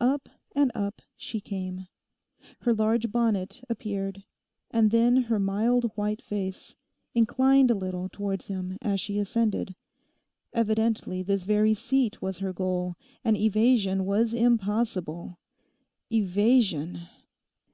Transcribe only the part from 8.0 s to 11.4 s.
towards him as she ascended. Evidently